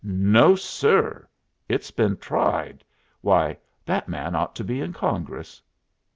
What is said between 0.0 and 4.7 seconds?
No, sir! It's been tried. Why, that man ought to